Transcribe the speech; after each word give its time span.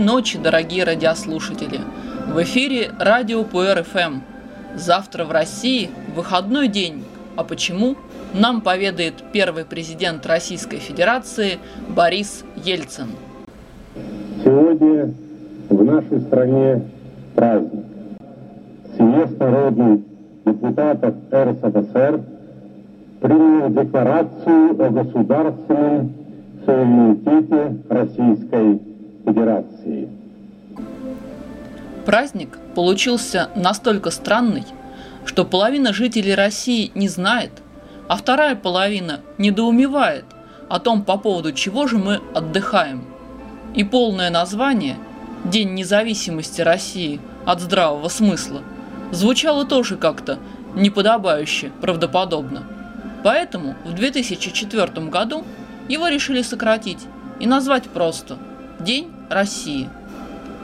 Ночи, 0.00 0.38
дорогие 0.38 0.84
радиослушатели! 0.84 1.78
В 2.32 2.42
эфире 2.42 2.90
радио 2.98 3.44
ПРФМ. 3.44 4.20
Завтра 4.74 5.26
в 5.26 5.30
России 5.30 5.90
выходной 6.16 6.68
день. 6.68 7.04
А 7.36 7.44
почему? 7.44 7.96
Нам 8.32 8.62
поведает 8.62 9.22
первый 9.30 9.66
президент 9.66 10.24
Российской 10.24 10.78
Федерации 10.78 11.58
Борис 11.94 12.44
Ельцин. 12.64 13.08
Сегодня 14.42 15.12
в 15.68 15.84
нашей 15.84 16.20
стране 16.22 16.82
праздник. 17.34 17.84
Съезд 18.96 19.38
народный 19.38 20.02
депутатов 20.46 21.14
РСФСР 21.30 22.20
принял 23.20 23.68
декларацию 23.68 24.82
о 24.82 24.88
государственном 24.88 26.14
суверенитете 26.64 27.76
Российской 27.90 28.46
Федерации. 28.48 28.89
Праздник 32.06 32.58
получился 32.74 33.50
настолько 33.54 34.10
странный, 34.10 34.64
что 35.24 35.44
половина 35.44 35.92
жителей 35.92 36.34
России 36.34 36.90
не 36.94 37.08
знает, 37.08 37.52
а 38.08 38.16
вторая 38.16 38.56
половина 38.56 39.20
недоумевает 39.38 40.24
о 40.68 40.80
том, 40.80 41.04
по 41.04 41.18
поводу 41.18 41.52
чего 41.52 41.86
же 41.86 41.98
мы 41.98 42.20
отдыхаем. 42.34 43.04
И 43.74 43.84
полное 43.84 44.30
название 44.30 44.96
«День 45.44 45.74
независимости 45.74 46.60
России 46.60 47.20
от 47.44 47.60
здравого 47.60 48.08
смысла» 48.08 48.62
звучало 49.12 49.64
тоже 49.64 49.96
как-то 49.96 50.38
неподобающе, 50.74 51.70
правдоподобно. 51.80 52.64
Поэтому 53.22 53.74
в 53.84 53.92
2004 53.92 55.06
году 55.08 55.44
его 55.88 56.08
решили 56.08 56.42
сократить 56.42 57.06
и 57.38 57.46
назвать 57.46 57.84
просто 57.84 58.38
День 58.80 59.12
России. 59.28 59.90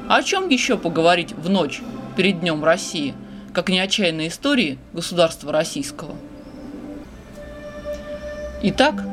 О 0.08 0.22
чем 0.22 0.48
еще 0.48 0.78
поговорить 0.78 1.32
в 1.32 1.50
ночь 1.50 1.82
перед 2.16 2.40
Днем 2.40 2.64
России, 2.64 3.14
как 3.52 3.68
не 3.68 3.78
отчаянной 3.78 4.28
истории 4.28 4.78
государства 4.94 5.52
российского? 5.52 6.16
Итак, 8.62 9.04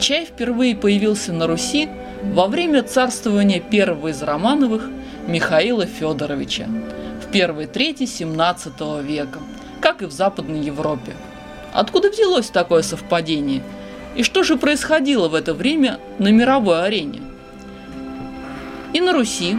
чай 0.00 0.24
впервые 0.24 0.74
появился 0.74 1.32
на 1.32 1.46
Руси 1.46 1.88
во 2.34 2.48
время 2.48 2.82
царствования 2.82 3.60
первого 3.60 4.08
из 4.08 4.20
Романовых 4.24 4.90
Михаила 5.28 5.86
Федоровича 5.86 6.66
в 7.22 7.30
первой 7.30 7.66
трети 7.66 8.06
17 8.06 8.72
века, 9.04 9.38
как 9.80 10.02
и 10.02 10.06
в 10.06 10.10
Западной 10.10 10.60
Европе. 10.60 11.12
Откуда 11.72 12.10
взялось 12.10 12.50
такое 12.50 12.82
совпадение? 12.82 13.62
И 14.16 14.24
что 14.24 14.42
же 14.42 14.56
происходило 14.56 15.28
в 15.28 15.36
это 15.36 15.54
время 15.54 16.00
на 16.18 16.32
мировой 16.32 16.84
арене? 16.84 17.27
И 18.92 19.00
на 19.00 19.12
Руси, 19.12 19.58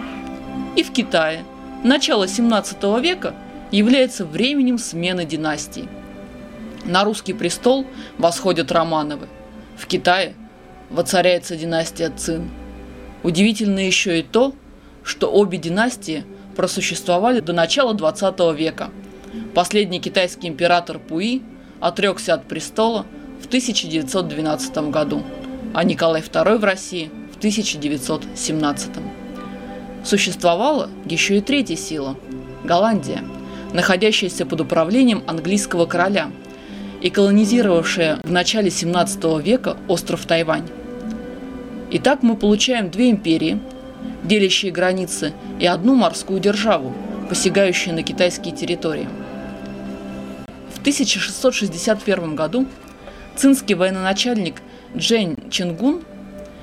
и 0.76 0.84
в 0.84 0.92
Китае 0.92 1.44
начало 1.84 2.28
17 2.28 2.84
века 3.00 3.36
является 3.72 4.26
временем 4.26 4.78
смены 4.78 5.26
династий. 5.26 5.88
На 6.84 7.04
русский 7.04 7.34
престол 7.34 7.86
восходят 8.18 8.72
Романовы. 8.72 9.28
В 9.78 9.86
Китае 9.86 10.34
воцаряется 10.90 11.56
династия 11.56 12.10
Цин. 12.10 12.50
Удивительно 13.22 13.80
еще 13.80 14.20
и 14.20 14.24
то, 14.24 14.56
что 15.04 15.32
обе 15.32 15.58
династии 15.58 16.24
просуществовали 16.56 17.40
до 17.40 17.54
начала 17.54 17.94
20 17.94 18.40
века. 18.58 18.90
Последний 19.54 20.00
китайский 20.00 20.48
император 20.48 20.98
Пуи 21.00 21.44
отрекся 21.80 22.34
от 22.34 22.46
престола 22.46 23.06
в 23.42 23.46
1912 23.46 24.90
году, 24.90 25.24
а 25.74 25.84
Николай 25.84 26.22
II 26.22 26.58
в 26.58 26.64
России 26.64 27.12
в 27.32 27.38
1917. 27.38 29.19
Существовала 30.10 30.90
еще 31.06 31.38
и 31.38 31.42
третья 31.42 31.76
сила– 31.76 32.18
Голландия, 32.64 33.24
находящаяся 33.74 34.44
под 34.44 34.60
управлением 34.62 35.22
английского 35.28 35.86
короля 35.86 36.32
и 37.04 37.12
колонизировавшая 37.12 38.18
в 38.24 38.32
начале 38.32 38.72
17 38.72 39.24
века 39.46 39.78
остров 39.88 40.26
Тайвань. 40.26 40.68
Итак, 41.92 42.24
мы 42.24 42.36
получаем 42.38 42.90
две 42.90 43.12
империи, 43.12 43.60
делящие 44.24 44.72
границы, 44.72 45.32
и 45.60 45.68
одну 45.68 45.94
морскую 45.94 46.40
державу, 46.40 46.92
посягающую 47.30 47.94
на 47.94 48.02
китайские 48.02 48.56
территории. 48.56 49.08
В 50.74 50.80
1661 50.80 52.36
году 52.36 52.66
цинский 53.36 53.76
военачальник 53.76 54.56
Джень 54.98 55.38
Чингун 55.52 56.02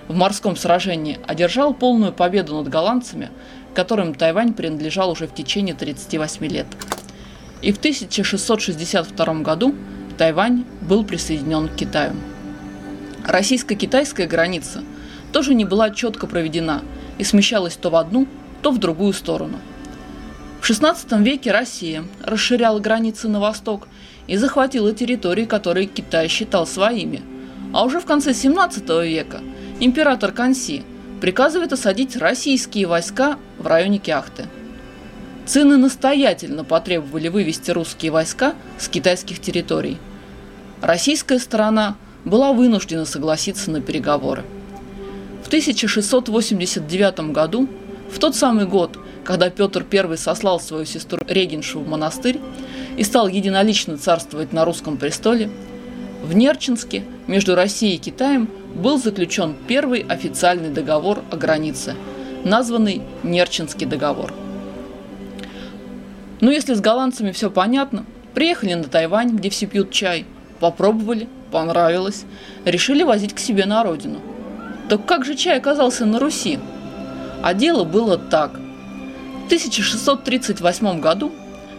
в 0.09 0.15
морском 0.15 0.57
сражении 0.57 1.19
одержал 1.27 1.75
полную 1.75 2.13
победу 2.13 2.57
над 2.57 2.69
голландцами, 2.69 3.31
которым 3.75 4.15
Тайвань 4.15 4.55
принадлежал 4.55 5.11
уже 5.11 5.27
в 5.27 5.35
течение 5.35 5.75
38 5.75 6.47
лет. 6.47 6.67
И 7.63 7.73
в 7.73 7.79
1662 7.79 9.35
году 9.43 9.75
Тайвань 10.17 10.65
был 10.83 11.05
присоединен 11.05 11.69
к 11.69 11.75
Китаю. 11.75 12.13
Российско-китайская 13.25 14.27
граница 14.27 14.83
тоже 15.33 15.55
не 15.55 15.65
была 15.65 15.91
четко 15.91 16.27
проведена 16.27 16.83
и 17.19 17.25
смещалась 17.25 17.77
то 17.77 17.91
в 17.91 17.97
одну, 17.97 18.29
то 18.63 18.71
в 18.71 18.79
другую 18.79 19.13
сторону. 19.13 19.59
В 20.61 20.71
XVI 20.71 21.23
веке 21.23 21.53
Россия 21.53 22.05
расширяла 22.25 22.79
границы 22.79 23.29
на 23.29 23.41
восток 23.41 23.89
и 24.27 24.37
захватила 24.37 24.93
территории, 24.93 25.45
которые 25.45 25.87
Китай 25.87 26.29
считал 26.29 26.67
своими. 26.67 27.23
А 27.73 27.85
уже 27.85 28.01
в 28.01 28.07
конце 28.07 28.31
XVII 28.31 29.07
века– 29.07 29.41
император 29.81 30.33
Канси 30.33 30.83
приказывает 31.21 31.73
осадить 31.73 32.17
российские 32.17 32.87
войска 32.87 33.39
в 33.59 33.67
районе 33.67 33.99
Кяхты. 33.99 34.47
Цины 35.45 35.77
настоятельно 35.77 36.65
потребовали 36.65 37.29
вывести 37.29 37.71
русские 37.71 38.11
войска 38.11 38.55
с 38.79 38.89
китайских 38.89 39.41
территорий. 39.41 39.99
Российская 40.81 41.39
сторона 41.39 41.97
была 42.25 42.53
вынуждена 42.53 43.05
согласиться 43.05 43.71
на 43.71 43.81
переговоры. 43.81 44.45
В 45.45 45.47
1689 45.47 47.33
году, 47.33 47.69
в 48.11 48.19
тот 48.19 48.35
самый 48.35 48.67
год, 48.67 48.99
когда 49.25 49.51
Петр 49.51 49.87
I 49.91 50.17
сослал 50.17 50.59
свою 50.59 50.85
сестру 50.85 51.21
Регеншу 51.29 51.81
в 51.81 51.89
монастырь 51.89 52.41
и 52.97 53.05
стал 53.05 53.29
единолично 53.29 53.97
царствовать 53.97 54.53
на 54.53 54.65
русском 54.65 54.97
престоле, 54.97 55.51
в 56.25 56.35
Нерчинске 56.35 57.05
между 57.29 57.55
Россией 57.55 57.97
и 57.97 57.99
Китаем 57.99 58.49
был 58.77 58.99
заключен 58.99 59.57
первый 59.67 60.01
официальный 60.01 60.69
договор 60.69 61.23
о 61.31 61.37
границе, 61.37 61.95
названный 62.45 63.03
Нерчинский 63.23 63.87
договор. 63.87 64.33
Ну, 66.41 66.51
если 66.51 66.75
с 66.75 66.81
голландцами 66.81 67.33
все 67.33 67.51
понятно, 67.51 68.05
приехали 68.35 68.75
на 68.75 68.85
Тайвань, 68.85 69.31
где 69.31 69.49
все 69.49 69.67
пьют 69.67 69.91
чай, 69.91 70.27
попробовали, 70.61 71.29
понравилось, 71.51 72.25
решили 72.67 73.03
возить 73.03 73.35
к 73.35 73.39
себе 73.39 73.65
на 73.65 73.83
родину. 73.83 74.21
Так 74.91 75.07
как 75.07 75.25
же 75.25 75.35
чай 75.35 75.57
оказался 75.57 76.05
на 76.05 76.21
Руси? 76.21 76.59
А 77.43 77.55
дело 77.55 77.85
было 77.85 78.19
так. 78.19 78.53
В 78.53 79.47
1638 79.47 81.01
году 81.01 81.33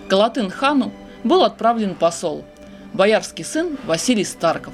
к 0.07 0.09
Галатын-хану 0.09 0.91
был 1.23 1.43
отправлен 1.43 1.93
посол– 1.93 2.43
боярский 2.93 3.45
сын 3.45 3.77
Василий 3.85 4.23
Старков. 4.23 4.73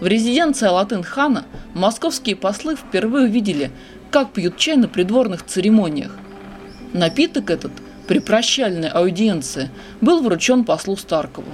В 0.00 0.06
резиденции 0.06 0.66
Алатын-хана 0.66 1.44
московские 1.74 2.34
послы 2.34 2.74
впервые 2.74 3.26
увидели, 3.26 3.70
как 4.10 4.32
пьют 4.32 4.56
чай 4.56 4.76
на 4.76 4.88
придворных 4.88 5.44
церемониях. 5.44 6.16
Напиток 6.94 7.50
этот 7.50 7.72
при 8.08 8.18
прощальной 8.18 8.88
аудиенции 8.88 9.68
был 10.00 10.22
вручен 10.22 10.64
послу 10.64 10.96
Старкову. 10.96 11.50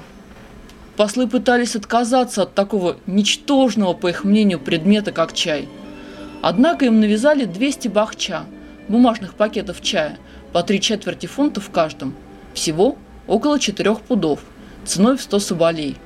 Послы 0.97 1.27
пытались 1.27 1.75
отказаться 1.75 2.43
от 2.43 2.55
такого 2.55 2.97
ничтожного, 3.07 3.93
по 3.95 4.07
их 4.07 4.23
мнению, 4.23 4.61
предмета, 4.61 5.11
как 5.11 5.35
чай. 5.35 5.69
Однако 6.41 6.87
им 6.87 7.01
навязали 7.01 7.45
200 7.45 7.89
бахча, 7.89 8.45
бумажных 8.89 9.35
пакетов 9.35 9.83
чая, 9.83 10.19
по 10.53 10.63
три 10.63 10.81
четверти 10.81 11.27
фунта 11.27 11.61
в 11.61 11.71
каждом. 11.71 12.15
Всего 12.55 12.97
около 13.27 13.59
4 13.59 13.97
пудов– 13.97 14.41
ценой 14.85 15.17
в 15.17 15.23
100 15.23 15.39
соболей, 15.41 15.97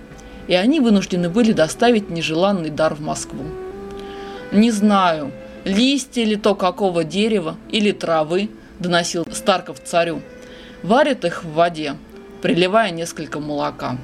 и 0.48 0.54
они 0.54 0.80
вынуждены 0.80 1.28
были 1.28 1.52
доставить 1.52 2.10
нежеланный 2.10 2.70
дар 2.70 2.94
в 2.94 3.00
Москву. 3.00 3.44
Не 4.52 4.70
знаю, 4.70 5.32
листья 5.64 6.24
ли 6.24 6.36
то 6.36 6.54
какого 6.54 7.04
дерева 7.04 7.56
или 7.70 7.92
травы, 7.92 8.50
доносил 8.78 9.26
Старков 9.30 9.80
царю, 9.80 10.22
варят 10.82 11.24
их 11.24 11.44
в 11.44 11.52
воде, 11.52 11.94
приливая 12.42 12.90
несколько 12.90 13.38
молока. 13.40 13.96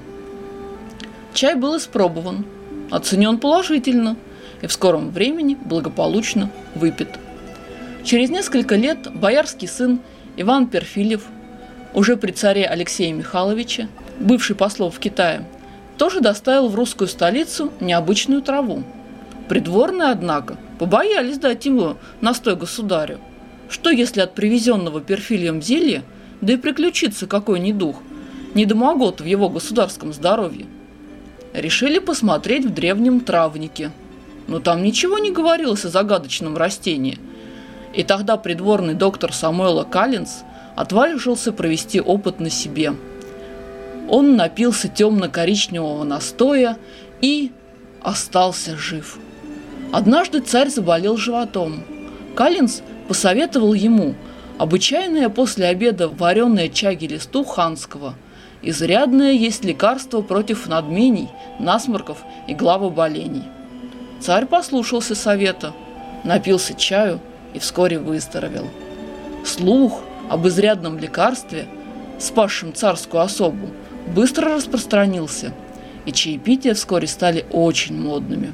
Чай 1.35 1.55
был 1.55 1.77
испробован, 1.77 2.45
оценен 2.91 3.39
положительно 3.39 4.17
и 4.63 4.67
в 4.67 4.73
скором 4.73 5.11
времени 5.11 5.57
благополучно 5.65 6.51
выпит. 6.75 7.09
Через 8.05 8.31
несколько 8.31 8.77
лет 8.77 9.13
боярский 9.13 9.69
сын 9.69 10.01
Иван 10.37 10.69
Перфилев, 10.69 11.25
уже 11.93 12.17
при 12.17 12.31
царе 12.31 12.67
Алексея 12.67 13.13
Михайловича, 13.13 13.89
бывший 14.21 14.55
послов 14.55 14.97
в 14.97 14.99
Китае, 14.99 15.45
тоже 15.99 16.21
доставил 16.21 16.69
в 16.69 16.75
русскую 16.75 17.09
столицу 17.09 17.73
необычную 17.81 18.43
траву. 18.43 18.83
Придворные, 19.49 20.11
однако, 20.11 20.57
побоялись 20.79 21.39
дать 21.39 21.65
ему 21.67 21.97
настой 22.21 22.57
государю. 22.57 23.19
Что 23.69 23.91
если 23.91 24.21
от 24.21 24.35
привезенного 24.35 25.01
перфилием 25.01 25.63
зелья, 25.63 26.03
да 26.41 26.53
и 26.53 26.57
приключится 26.57 27.27
какой 27.27 27.61
недух, 27.61 27.97
недомогот 28.55 29.21
в 29.21 29.25
его 29.25 29.49
государском 29.49 30.13
здоровье? 30.13 30.67
Решили 31.53 31.99
посмотреть 31.99 32.67
в 32.67 32.75
древнем 32.75 33.21
травнике. 33.21 33.91
Но 34.47 34.61
там 34.61 34.83
ничего 34.83 35.19
не 35.19 35.33
говорилось 35.33 35.85
о 35.85 35.89
загадочном 35.89 36.57
растении. 36.57 37.19
И 37.95 38.03
тогда 38.03 38.37
придворный 38.37 38.95
доктор 38.95 39.33
Самуэла 39.33 39.85
Каллинс 39.85 40.45
отважился 40.77 41.53
провести 41.53 42.01
опыт 42.01 42.39
на 42.39 42.51
себе. 42.51 42.93
Он 44.09 44.37
напился 44.37 44.89
темно-коричневого 44.89 46.05
настоя 46.05 46.79
и 47.21 47.53
остался 48.03 48.77
жив. 48.77 49.19
Однажды 49.93 50.41
царь 50.41 50.69
заболел 50.69 51.17
животом. 51.17 51.83
Каллинс 52.35 52.83
посоветовал 53.09 53.73
ему 53.73 54.15
обычайное 54.59 55.29
после 55.29 55.67
обеда 55.67 56.09
вареное 56.09 56.69
чаги 56.69 57.07
листу 57.07 57.45
ханского. 57.45 58.15
Изрядное 58.63 59.33
есть 59.33 59.65
лекарство 59.65 60.23
против 60.23 60.67
надмений, 60.67 61.29
насморков 61.59 62.19
и 62.49 62.55
главоболений. 62.55 63.45
Царь 64.21 64.47
послушался 64.47 65.15
совета, 65.15 65.73
напился 66.25 66.75
чаю 66.75 67.21
и 67.55 67.59
вскоре 67.59 67.99
выздоровел. 67.99 68.69
Слух 69.45 70.03
об 70.29 70.47
изрядном 70.49 70.99
лекарстве, 70.99 71.67
спасшем 72.19 72.75
царскую 72.75 73.23
особу, 73.23 73.69
быстро 74.07 74.55
распространился, 74.55 75.53
и 76.05 76.13
чаепития 76.13 76.75
вскоре 76.75 77.07
стали 77.07 77.45
очень 77.51 78.01
модными. 78.01 78.53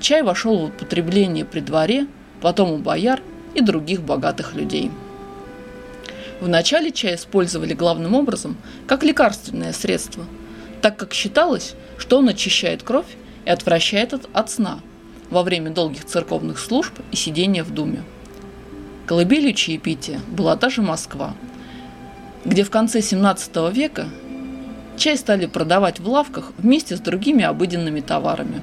Чай 0.00 0.22
вошел 0.22 0.58
в 0.58 0.64
употребление 0.64 1.44
при 1.44 1.60
дворе, 1.60 2.06
потом 2.40 2.70
у 2.72 2.78
бояр 2.78 3.20
и 3.54 3.60
других 3.60 4.02
богатых 4.02 4.54
людей. 4.54 4.90
Вначале 6.40 6.90
чай 6.92 7.14
использовали 7.14 7.72
главным 7.72 8.14
образом 8.14 8.56
как 8.86 9.02
лекарственное 9.02 9.72
средство, 9.72 10.24
так 10.82 10.96
как 10.96 11.14
считалось, 11.14 11.74
что 11.96 12.18
он 12.18 12.28
очищает 12.28 12.82
кровь 12.82 13.06
и 13.46 13.50
отвращает 13.50 14.12
от, 14.12 14.28
от 14.32 14.50
сна 14.50 14.80
во 15.30 15.42
время 15.42 15.70
долгих 15.70 16.04
церковных 16.04 16.58
служб 16.58 16.92
и 17.10 17.16
сидения 17.16 17.64
в 17.64 17.72
думе. 17.72 18.02
Колыбелью 19.06 19.54
чаепития 19.54 20.20
была 20.28 20.56
та 20.56 20.68
же 20.68 20.82
Москва, 20.82 21.34
где 22.44 22.64
в 22.64 22.70
конце 22.70 23.00
17 23.00 23.72
века 23.72 24.08
чай 24.96 25.16
стали 25.16 25.46
продавать 25.46 26.00
в 26.00 26.08
лавках 26.08 26.52
вместе 26.58 26.96
с 26.96 27.00
другими 27.00 27.44
обыденными 27.44 28.00
товарами. 28.00 28.62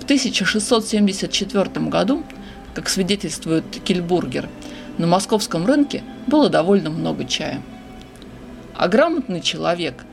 В 0.00 0.04
1674 0.04 1.86
году, 1.86 2.24
как 2.74 2.88
свидетельствует 2.88 3.64
Кильбургер, 3.84 4.48
на 4.98 5.06
московском 5.06 5.66
рынке 5.66 6.02
было 6.26 6.48
довольно 6.48 6.90
много 6.90 7.24
чая. 7.24 7.62
А 8.76 8.88
грамотный 8.88 9.40
человек 9.40 10.04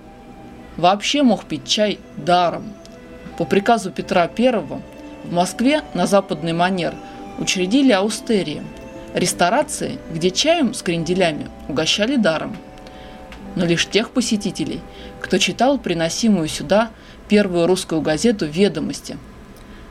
вообще 0.78 1.24
мог 1.24 1.46
пить 1.46 1.68
чай 1.68 2.00
даром. 2.16 2.74
По 3.38 3.46
приказу 3.46 3.92
Петра 3.92 4.30
I 4.38 4.52
в 4.52 5.32
Москве 5.32 5.82
на 5.94 6.08
западный 6.08 6.54
манер 6.54 6.94
учредили 7.40 7.92
аустерии– 7.92 8.62
ресторации, 9.14 9.98
где 10.12 10.32
чаем 10.32 10.74
с 10.74 10.82
кренделями 10.82 11.48
угощали 11.68 12.16
даром. 12.16 12.58
Но 13.58 13.66
лишь 13.66 13.88
тех 13.88 14.12
посетителей, 14.12 14.82
кто 15.20 15.40
читал 15.40 15.80
приносимую 15.80 16.48
сюда 16.48 16.92
первую 17.28 17.66
русскую 17.66 18.02
газету 18.02 18.46
«Ведомости». 18.46 19.18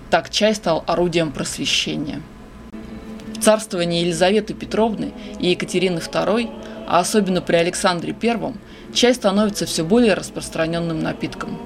Так 0.08 0.30
чай 0.30 0.54
стал 0.54 0.84
орудием 0.86 1.32
просвещения. 1.32 2.22
В 2.70 3.40
царствовании 3.42 4.02
Елизаветы 4.02 4.54
Петровны 4.54 5.12
и 5.40 5.48
Екатерины 5.48 5.98
II, 5.98 6.48
а 6.86 7.00
особенно 7.00 7.40
при 7.40 7.56
Александре 7.56 8.14
I, 8.22 8.54
чай 8.94 9.12
становится 9.12 9.66
все 9.66 9.84
более 9.84 10.14
распространенным 10.14 11.00
напитком. 11.00 11.58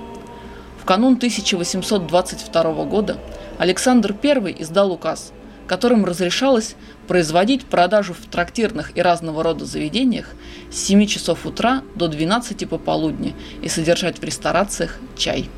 В 0.80 0.86
канун 0.86 1.16
1822 1.16 2.84
года 2.86 3.18
Александр 3.58 4.16
I 4.22 4.56
издал 4.58 4.90
указ, 4.90 5.34
которым 5.70 6.04
разрешалось 6.04 6.74
производить 7.06 7.64
продажу 7.64 8.12
в 8.12 8.26
трактирных 8.28 8.90
и 8.96 9.02
разного 9.02 9.44
рода 9.44 9.64
заведениях 9.64 10.34
с 10.68 10.78
7 10.78 11.06
часов 11.06 11.46
утра 11.46 11.84
до 11.94 12.08
12 12.08 12.68
пополудни 12.68 13.36
и 13.62 13.68
содержать 13.68 14.18
в 14.18 14.24
ресторациях 14.24 14.98
чай. 15.16 15.48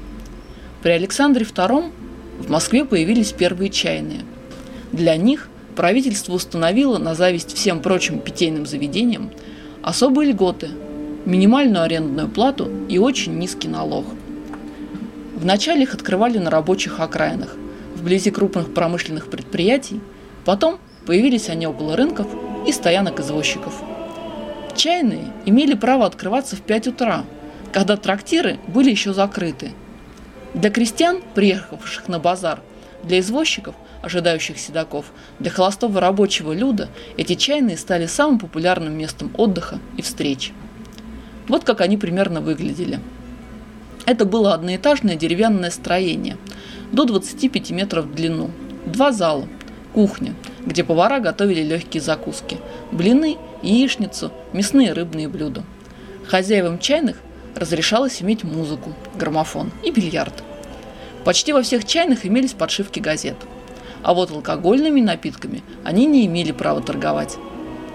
При 0.83 0.91
Александре 0.91 1.47
II 1.47 1.91
в 2.41 2.51
Москве 2.51 2.85
появились 2.85 3.33
первые 3.33 3.71
чайные. 3.71 4.21
Для 4.93 5.17
них 5.17 5.49
правительство 5.77 6.35
установило 6.35 6.99
на 6.99 7.15
зависть 7.15 7.57
всем 7.57 7.81
прочим 7.81 8.19
питейным 8.19 8.67
заведениям 8.67 9.31
особые 9.83 10.33
льготы, 10.33 10.69
минимальную 11.25 11.85
арендную 11.85 12.29
плату 12.29 12.71
и 12.91 12.99
очень 12.99 13.39
низкий 13.39 13.69
налог. 13.69 14.05
Вначале 15.35 15.85
их 15.85 15.95
открывали 15.95 16.37
на 16.37 16.51
рабочих 16.51 17.01
окраинах, 17.01 17.57
вблизи 18.03 18.31
крупных 18.31 18.75
промышленных 18.75 19.31
предприятий, 19.31 20.01
потом 20.45 20.79
Появились 21.07 21.49
они 21.49 21.67
около 21.67 21.97
рынков 21.97 22.29
и 22.67 22.73
стоянок 22.73 23.19
извозчиков. 23.19 23.75
Чайные 24.77 25.33
имели 25.47 25.75
право 25.75 26.07
открываться 26.07 26.55
в 26.55 26.61
5 26.61 26.89
утра, 26.89 27.25
когда 27.73 27.97
трактиры 27.97 28.59
были 28.69 28.91
еще 28.91 29.13
закрыты. 29.13 29.73
Для 30.55 30.71
крестьян, 30.71 31.21
приехавших 31.35 32.09
на 32.09 32.19
базар, 32.21 32.61
для 33.03 33.19
извозчиков, 33.19 33.75
ожидающих 34.01 34.59
седаков, 34.59 35.07
для 35.41 35.51
холостого 35.51 36.01
рабочего 36.01 36.53
люда 36.53 36.89
эти 37.17 37.35
чайные 37.35 37.77
стали 37.77 38.07
самым 38.07 38.39
популярным 38.39 38.97
местом 38.97 39.33
отдыха 39.37 39.81
и 39.97 40.03
встреч. 40.03 40.53
Вот 41.49 41.65
как 41.65 41.81
они 41.81 41.97
примерно 41.97 42.41
выглядели. 42.41 43.01
Это 44.07 44.25
было 44.25 44.55
одноэтажное 44.55 45.17
деревянное 45.17 45.71
строение, 45.71 46.37
до 46.93 47.05
25 47.05 47.71
метров 47.71 48.07
в 48.07 48.15
длину, 48.15 48.51
два 48.87 49.13
зала, 49.13 49.49
кухня– 49.93 50.35
где 50.67 50.85
повара 50.85 51.21
готовили 51.21 51.63
легкие 51.63 52.01
закуски– 52.01 52.59
блины, 52.93 53.37
яичницу, 53.63 54.33
мясные 54.53 54.91
и 54.91 54.93
рыбные 54.93 55.29
блюда. 55.29 55.65
Хозяевам 56.27 56.79
чайных 56.79 57.17
разрешалось 57.57 58.23
иметь 58.23 58.45
музыку, 58.45 58.95
граммофон 59.17 59.71
и 59.85 59.91
бильярд. 59.91 60.43
Почти 61.25 61.53
во 61.53 61.63
всех 61.63 61.85
чайных 61.85 62.27
имелись 62.27 62.53
подшивки 62.53 63.01
газет. 63.01 63.37
А 64.03 64.15
вот 64.15 64.31
алкогольными 64.31 65.01
напитками 65.01 65.63
они 65.85 66.07
не 66.07 66.27
имели 66.27 66.53
права 66.53 66.81
торговать. 66.81 67.37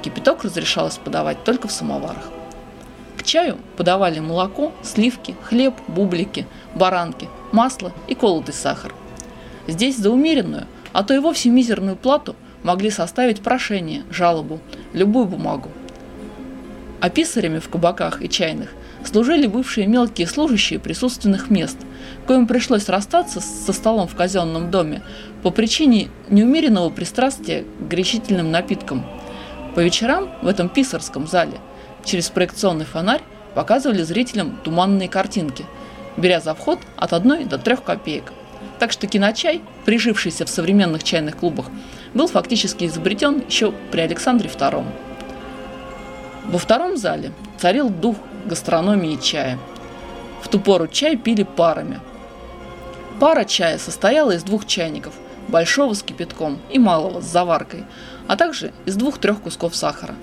Кипяток 0.02 0.44
разрешалось 0.44 0.98
подавать 0.98 1.44
только 1.44 1.68
в 1.68 1.72
самоварах. 1.72 2.30
Чаю 3.28 3.58
подавали 3.76 4.20
молоко, 4.20 4.72
сливки, 4.82 5.36
хлеб, 5.44 5.76
бублики, 5.88 6.48
баранки, 6.74 7.30
масло 7.52 7.92
и 8.08 8.16
колотый 8.16 8.56
сахар. 8.56 8.96
Здесь 9.68 9.98
за 9.98 10.10
умеренную, 10.10 10.66
а 10.94 11.04
то 11.04 11.14
и 11.14 11.20
вовсе 11.20 11.50
мизерную 11.50 11.96
плату– 11.96 12.36
могли 12.64 12.90
составить 12.90 13.42
прошение, 13.42 14.04
жалобу, 14.10 14.60
любую 14.94 15.26
бумагу. 15.26 15.70
А 17.00 17.10
писарями 17.10 17.60
в 17.60 17.70
кабаках 17.70 18.22
и 18.22 18.30
чайных 18.30 18.74
служили 19.06 19.48
бывшие 19.48 19.88
мелкие 19.88 20.28
служащие 20.28 20.80
присутственных 20.80 21.50
мест, 21.50 21.78
коим 22.26 22.48
пришлось 22.48 22.90
расстаться 22.90 23.40
со 23.40 23.72
столом 23.72 24.08
в 24.08 24.16
казенном 24.16 24.72
доме 24.72 25.02
по 25.44 25.52
причине 25.52 26.10
неумеренного 26.30 26.90
пристрастия 26.90 27.64
к 27.64 27.88
гречительным 27.88 28.52
напиткам. 28.52 29.06
По 29.76 29.80
вечерам 29.80 30.30
в 30.42 30.48
этом 30.48 30.70
писарском 30.70 31.28
зале 31.28 31.60
через 32.08 32.30
проекционный 32.30 32.86
фонарь 32.86 33.22
показывали 33.54 34.02
зрителям 34.02 34.58
туманные 34.64 35.10
картинки, 35.10 35.66
беря 36.16 36.40
за 36.40 36.56
вход 36.56 36.80
от 36.96 37.14
одной 37.14 37.46
до 37.46 37.58
трех 37.58 37.84
копеек. 37.84 38.32
Так 38.80 38.92
что 38.92 39.08
киночай, 39.08 39.62
прижившийся 39.86 40.46
в 40.46 40.50
современных 40.50 41.04
чайных 41.04 41.38
клубах, 41.38 41.68
был 42.14 42.28
фактически 42.28 42.86
изобретен 42.86 43.44
еще 43.48 43.74
при 43.92 44.02
Александре 44.02 44.50
II. 44.50 44.86
Во 46.46 46.58
втором 46.58 46.98
зале 46.98 47.34
царил 47.58 47.90
дух 47.90 48.16
гастрономии 48.46 49.18
чая. 49.18 49.60
В 50.42 50.48
ту 50.48 50.60
пору 50.60 50.88
чай 50.88 51.18
пили 51.18 51.44
парами. 51.44 52.00
Пара 53.20 53.44
чая 53.44 53.80
состояла 53.80 54.32
из 54.32 54.44
двух 54.44 54.66
чайников, 54.66 55.14
большого 55.48 55.94
с 55.94 56.04
кипятком 56.04 56.60
и 56.70 56.80
малого 56.80 57.20
с 57.20 57.26
заваркой, 57.26 57.84
а 58.28 58.38
также 58.38 58.72
из 58.86 58.96
двух-трех 58.96 59.42
кусков 59.42 59.76
сахара. 59.76 60.16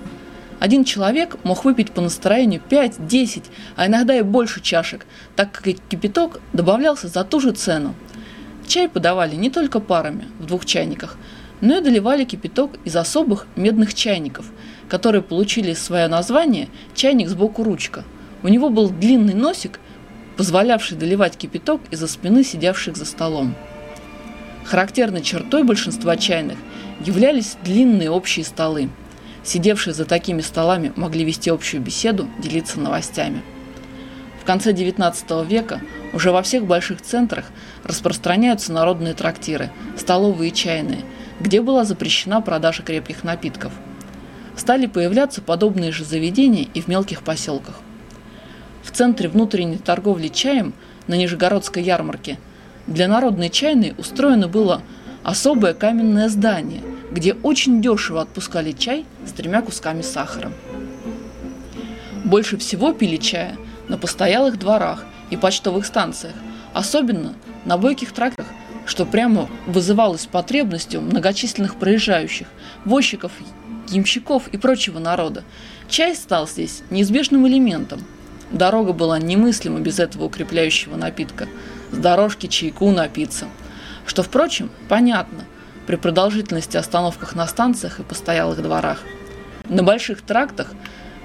Один 0.59 0.83
человек 0.83 1.37
мог 1.43 1.65
выпить 1.65 1.91
по 1.91 2.01
настроению 2.01 2.61
5, 2.61 3.07
10, 3.07 3.43
а 3.75 3.87
иногда 3.87 4.17
и 4.17 4.21
больше 4.21 4.61
чашек, 4.61 5.05
так 5.35 5.51
как 5.51 5.63
кипяток 5.89 6.39
добавлялся 6.53 7.07
за 7.07 7.23
ту 7.23 7.39
же 7.39 7.51
цену. 7.51 7.93
Чай 8.67 8.89
подавали 8.89 9.35
не 9.35 9.49
только 9.49 9.79
парами 9.79 10.25
в 10.39 10.45
двух 10.45 10.65
чайниках, 10.65 11.17
но 11.61 11.77
и 11.77 11.81
доливали 11.81 12.23
кипяток 12.23 12.71
из 12.83 12.95
особых 12.95 13.47
медных 13.55 13.93
чайников, 13.93 14.45
которые 14.89 15.21
получили 15.21 15.73
свое 15.73 16.07
название 16.07 16.69
чайник 16.93 17.27
сбоку 17.27 17.63
ручка. 17.63 18.03
У 18.43 18.47
него 18.47 18.69
был 18.69 18.89
длинный 18.89 19.33
носик, 19.33 19.79
позволявший 20.37 20.97
доливать 20.97 21.37
кипяток 21.37 21.81
из-за 21.91 22.07
спины 22.07 22.43
сидевших 22.43 22.95
за 22.95 23.05
столом. 23.05 23.55
Характерной 24.65 25.21
чертой 25.21 25.63
большинства 25.63 26.17
чайных 26.17 26.57
являлись 27.05 27.57
длинные 27.63 28.09
общие 28.09 28.43
столы. 28.43 28.89
Сидевшие 29.45 29.93
за 29.93 30.05
такими 30.05 30.41
столами 30.41 30.91
могли 30.95 31.23
вести 31.23 31.51
общую 31.51 31.81
беседу, 31.81 32.27
делиться 32.39 32.79
новостями. 32.79 33.43
В 34.41 34.45
конце 34.45 34.73
XIX 34.73 35.45
века 35.45 35.81
уже 36.13 36.31
во 36.31 36.41
всех 36.41 36.65
больших 36.65 37.01
центрах 37.01 37.45
распространяются 37.83 38.73
народные 38.73 39.13
трактиры, 39.13 39.69
столовые 39.97 40.49
и 40.49 40.53
чайные, 40.53 41.01
где 41.39 41.61
была 41.61 41.83
запрещена 41.85 42.41
продажа 42.41 42.81
крепких 42.81 43.23
напитков. 43.23 43.71
Стали 44.55 44.87
появляться 44.87 45.43
подобные 45.43 45.91
же 45.91 46.05
заведения 46.05 46.67
и 46.73 46.81
в 46.81 46.87
мелких 46.87 47.21
поселках. 47.21 47.75
В 48.83 48.91
центре 48.91 49.29
внутренней 49.29 49.77
торговли 49.77 50.27
чаем 50.27 50.73
на 51.05 51.15
Нижегородской 51.15 51.83
ярмарке 51.83 52.39
для 52.87 53.07
народной 53.07 53.49
чайной 53.49 53.93
устроено 53.97 54.47
было 54.47 54.81
особое 55.23 55.73
каменное 55.73 56.29
здание, 56.29 56.81
где 57.11 57.33
очень 57.33 57.81
дешево 57.81 58.21
отпускали 58.21 58.71
чай 58.71 59.05
с 59.25 59.31
тремя 59.31 59.61
кусками 59.61 60.01
сахара. 60.01 60.51
Больше 62.23 62.57
всего 62.57 62.91
пили 62.91 63.17
чая 63.17 63.55
на 63.87 63.97
постоялых 63.97 64.57
дворах 64.57 65.05
и 65.29 65.37
почтовых 65.37 65.85
станциях, 65.85 66.33
особенно 66.73 67.33
на 67.65 67.77
бойких 67.77 68.11
трактах, 68.11 68.47
что 68.85 69.05
прямо 69.05 69.49
вызывалось 69.67 70.25
потребностью 70.25 71.01
многочисленных 71.01 71.75
проезжающих, 71.75 72.47
возчиков, 72.83 73.31
ямщиков 73.89 74.47
и 74.49 74.57
прочего 74.57 74.99
народа. 74.99 75.43
Чай 75.87 76.15
стал 76.15 76.47
здесь 76.47 76.81
неизбежным 76.89 77.47
элементом. 77.47 78.01
Дорога 78.51 78.93
была 78.93 79.19
немыслима 79.19 79.79
без 79.79 79.99
этого 79.99 80.25
укрепляющего 80.25 80.95
напитка. 80.95 81.47
С 81.91 81.97
дорожки 81.97 82.47
чайку 82.47 82.91
напиться. 82.91 83.47
Что, 84.05 84.21
впрочем, 84.21 84.69
понятно 84.87 85.45
при 85.87 85.95
продолжительности 85.95 86.77
остановках 86.77 87.35
на 87.35 87.47
станциях 87.47 87.99
и 87.99 88.03
постоялых 88.03 88.61
дворах. 88.61 88.99
На 89.67 89.83
больших 89.83 90.21
трактах, 90.21 90.73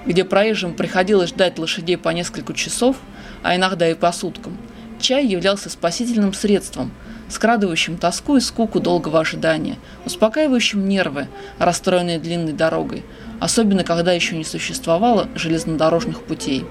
где 0.05 0.23
проезжим 0.23 0.73
приходилось 0.73 1.29
ждать 1.29 1.59
лошадей 1.59 1.97
по 1.97 2.09
несколько 2.09 2.53
часов, 2.53 2.97
а 3.43 3.55
иногда 3.55 3.87
и 3.89 3.93
по 3.93 4.11
суткам, 4.11 4.57
чай 4.99 5.25
являлся 5.25 5.69
спасительным 5.69 6.33
средством, 6.33 6.91
скрадывающим 7.29 7.97
тоску 7.97 8.37
и 8.37 8.41
скуку 8.41 8.79
долгого 8.79 9.19
ожидания, 9.19 9.77
успокаивающим 10.05 10.87
нервы, 10.87 11.27
расстроенные 11.59 12.19
длинной 12.19 12.53
дорогой, 12.53 13.03
особенно 13.39 13.83
когда 13.83 14.11
еще 14.11 14.35
не 14.35 14.43
существовало 14.43 15.29
железнодорожных 15.35 16.23
путей. 16.23 16.65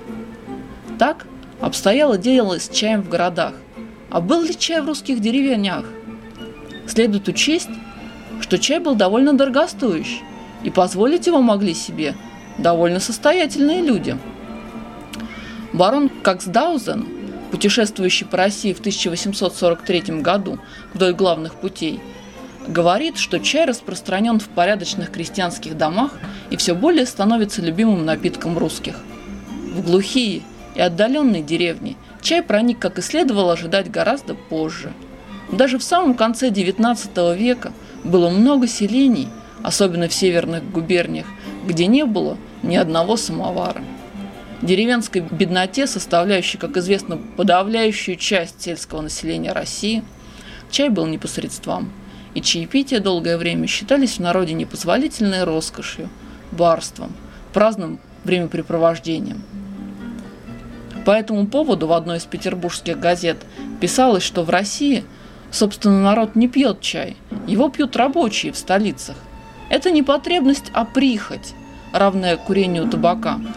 Так 0.99 1.27
обстояло 1.61 2.19
дело 2.19 2.59
с 2.59 2.69
чаем 2.69 3.03
в 3.03 3.09
городах. 3.09 3.55
А 4.11 4.21
был 4.21 4.43
ли 4.43 4.57
чай 4.57 4.81
в 4.81 4.87
русских 4.87 5.21
деревнях? 5.21 5.85
Следует 6.91 7.29
учесть, 7.29 7.71
что 8.41 8.59
чай 8.59 8.81
был 8.81 8.97
довольно 8.97 9.33
дорогостоящий, 9.33 10.23
и 10.65 10.71
позволить 10.71 11.29
его 11.29 11.41
могли 11.41 11.73
себе 11.73 12.17
довольно 12.59 12.99
состоятельные 12.99 13.81
люди. 13.81 14.19
Барон 15.73 16.09
Каксдаузен– 16.09 17.07
путешествующий 17.53 18.27
по 18.27 18.37
России 18.37 18.73
в 18.73 18.81
1843 18.81 20.21
году 20.21 20.59
вдоль 20.93 21.13
главных 21.15 21.55
путей, 21.55 22.01
говорит, 22.67 23.19
что 23.19 23.39
чай 23.39 23.67
распространен 23.67 24.41
в 24.41 24.49
порядочных 24.49 25.13
крестьянских 25.13 25.77
домах 25.77 26.13
и 26.51 26.57
все 26.57 26.75
более 26.75 27.07
становится 27.07 27.63
любимым 27.63 28.05
напитком 28.05 28.59
русских. 28.59 28.97
В 29.75 29.83
глухие 29.85 30.43
и 30.75 30.81
отдаленные 30.81 31.43
деревни 31.43 31.97
чай 32.21 32.43
проник, 32.43 32.81
как 32.81 32.99
и 32.99 33.03
следовало 33.03 33.53
ожидать, 33.53 33.91
гораздо 33.93 34.35
позже. 34.35 34.93
Даже 35.53 35.79
в 35.79 35.83
самом 35.83 36.15
конце 36.15 36.51
XIX 36.51 37.37
века 37.37 37.73
было 38.05 38.31
много 38.31 38.67
селений, 38.67 39.29
особенно 39.63 40.09
в 40.09 40.15
северных 40.15 40.71
губерниях, 40.71 41.27
где 41.67 41.87
не 41.87 42.05
было 42.05 42.37
ни 42.63 42.77
одного 42.77 43.17
самовара 43.17 43.83
деревенской 44.63 45.23
бедноте, 45.23 45.87
составляющей, 45.87 46.59
как 46.59 46.77
известно, 46.77 47.19
подавляющую 47.37 48.17
часть 48.17 48.61
сельского 48.61 49.01
населения 49.01 49.53
России, 49.53 50.03
чай 50.71 50.89
был 50.89 51.07
непосредством, 51.07 51.93
и 52.35 52.43
чаепития 52.43 53.01
долгое 53.01 53.37
время 53.37 53.67
считались 53.67 54.17
в 54.17 54.21
народе 54.21 54.53
непозволительной 54.53 55.45
роскошью, 55.45 56.09
барством, 56.53 57.13
праздным 57.53 57.99
времяпрепровождением. 58.25 59.43
По 61.05 61.13
этому 61.13 61.47
поводу 61.47 61.87
в 61.87 61.93
одной 61.93 62.19
из 62.19 62.25
петербургских 62.25 63.01
газет 63.01 63.39
писалось, 63.81 64.23
что 64.23 64.45
в 64.45 64.51
России, 64.51 65.05
собственно, 65.51 66.03
народ 66.03 66.37
не 66.37 66.49
пьет 66.49 66.81
чай, 66.81 67.17
его 67.47 67.69
пьют 67.69 67.97
рабочие 67.97 68.53
в 68.53 68.57
столицах. 68.57 69.17
Это 69.69 69.91
не 69.91 70.03
потребность, 70.03 70.71
а 70.73 70.85
прихоть, 70.85 71.55
равная 71.93 72.37
курению 72.37 72.89
табака– 72.89 73.41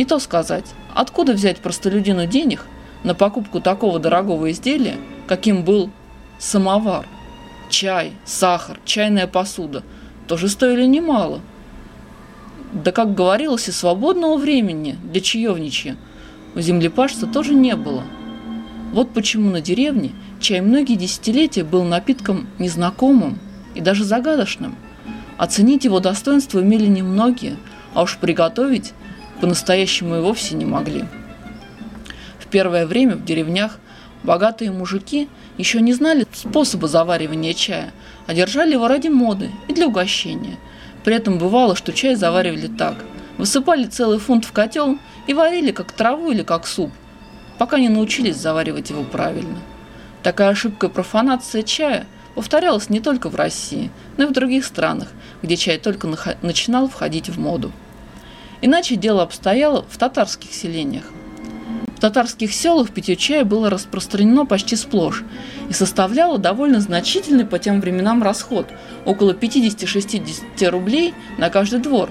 и 0.00 0.04
то 0.06 0.18
сказать, 0.18 0.64
откуда 0.94 1.34
взять 1.34 1.58
простолюдину 1.58 2.26
денег 2.26 2.64
на 3.04 3.14
покупку 3.14 3.60
такого 3.60 3.98
дорогого 3.98 4.50
изделия, 4.50 4.96
каким 5.26 5.62
был 5.62 5.90
самовар. 6.38 7.06
Чай, 7.68 8.12
сахар, 8.24 8.80
чайная 8.86 9.26
посуда 9.26 9.82
тоже 10.26 10.48
стоили 10.48 10.86
немало. 10.86 11.42
Да, 12.72 12.92
как 12.92 13.14
говорилось, 13.14 13.68
и 13.68 13.72
свободного 13.72 14.38
времени 14.38 14.96
для 15.04 15.20
чаевничья 15.20 15.98
у 16.54 16.60
землепашца 16.60 17.26
тоже 17.26 17.52
не 17.52 17.76
было. 17.76 18.02
Вот 18.92 19.12
почему 19.12 19.50
на 19.50 19.60
деревне 19.60 20.12
чай 20.40 20.60
многие 20.60 20.96
десятилетия 20.96 21.62
был 21.62 21.84
напитком 21.84 22.48
незнакомым 22.58 23.38
и 23.74 23.80
даже 23.80 24.04
загадочным. 24.04 24.74
Оценить 25.38 25.84
его 25.84 26.00
достоинство 26.00 26.60
имели 26.60 26.86
немногие, 26.86 27.56
а 27.94 28.02
уж 28.02 28.18
приготовить 28.18 28.92
по-настоящему 29.40 30.16
и 30.16 30.20
вовсе 30.20 30.56
не 30.56 30.64
могли. 30.64 31.04
В 32.38 32.46
первое 32.48 32.84
время 32.84 33.14
в 33.14 33.24
деревнях 33.24 33.78
богатые 34.24 34.72
мужики 34.72 35.28
еще 35.56 35.80
не 35.80 35.92
знали 35.92 36.26
способа 36.32 36.88
заваривания 36.88 37.54
чая, 37.54 37.92
а 38.26 38.34
держали 38.34 38.72
его 38.72 38.88
ради 38.88 39.08
моды 39.08 39.50
и 39.68 39.72
для 39.72 39.86
угощения. 39.86 40.58
При 41.04 41.14
этом 41.14 41.38
бывало, 41.38 41.76
что 41.76 41.92
чай 41.92 42.16
заваривали 42.16 42.66
так. 42.66 42.96
Высыпали 43.38 43.84
целый 43.84 44.18
фунт 44.18 44.44
в 44.44 44.52
котел 44.52 44.98
и 45.28 45.32
варили 45.32 45.70
как 45.70 45.92
траву 45.92 46.32
или 46.32 46.42
как 46.42 46.66
суп, 46.66 46.90
пока 47.60 47.78
не 47.78 47.90
научились 47.90 48.38
заваривать 48.38 48.88
его 48.88 49.02
правильно. 49.02 49.58
Такая 50.22 50.48
ошибка 50.48 50.86
и 50.86 50.90
профанация 50.90 51.62
чая 51.62 52.06
повторялась 52.34 52.88
не 52.88 53.00
только 53.00 53.28
в 53.28 53.34
России, 53.36 53.90
но 54.16 54.24
и 54.24 54.26
в 54.26 54.32
других 54.32 54.64
странах, 54.64 55.08
где 55.42 55.58
чай 55.58 55.76
только 55.76 56.08
начинал 56.40 56.88
входить 56.88 57.28
в 57.28 57.38
моду. 57.38 57.70
Иначе 58.62 58.96
дело 58.96 59.22
обстояло 59.22 59.84
в 59.90 59.98
татарских 59.98 60.54
селениях. 60.54 61.04
В 61.98 62.00
татарских 62.00 62.54
селах 62.54 62.92
питье 62.92 63.14
чая 63.14 63.44
было 63.44 63.68
распространено 63.68 64.46
почти 64.46 64.74
сплошь 64.74 65.22
и 65.68 65.74
составляло 65.74 66.38
довольно 66.38 66.80
значительный 66.80 67.44
по 67.44 67.58
тем 67.58 67.82
временам 67.82 68.22
расход– 68.22 68.68
около 69.04 69.32
50-60 69.34 70.66
рублей 70.70 71.12
на 71.36 71.50
каждый 71.50 71.80
двор. 71.80 72.08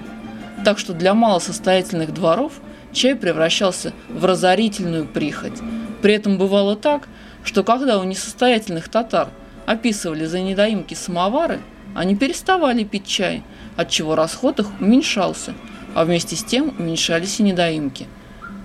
Так 0.63 0.77
что 0.77 0.93
для 0.93 1.15
малосостоятельных 1.15 2.13
дворов 2.13 2.53
чай 2.93 3.15
превращался 3.15 3.93
в 4.09 4.25
разорительную 4.25 5.05
прихоть. 5.05 5.59
При 6.01 6.13
этом 6.13 6.37
бывало 6.37 6.75
так, 6.75 7.07
что 7.43 7.63
когда 7.63 7.99
у 7.99 8.03
несостоятельных 8.03 8.89
татар 8.89 9.29
описывали 9.65 10.25
за 10.25 10.39
недоимки 10.39 10.93
самовары, 10.93 11.59
они 11.95 12.15
переставали 12.15 12.83
пить 12.83 13.07
чай, 13.07 13.43
отчего 13.75 14.15
расход 14.15 14.59
их 14.59 14.67
уменьшался– 14.79 15.53
а 15.93 16.05
вместе 16.05 16.35
с 16.35 16.43
тем 16.43 16.73
уменьшались 16.77 17.39
и 17.39 17.43
недоимки. 17.43 18.07